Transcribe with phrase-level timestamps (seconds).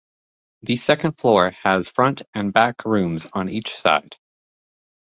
[0.63, 4.15] The second floor has front and back rooms on each side.